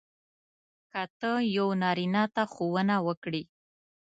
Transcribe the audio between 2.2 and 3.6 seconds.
ته ښوونه وکړې.